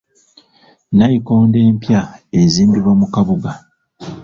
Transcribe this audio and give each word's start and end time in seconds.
Nnayikondo 0.91 1.57
empya 1.69 2.01
ezimbibwa 2.41 2.93
mu 2.99 3.07
kabuga. 3.13 3.51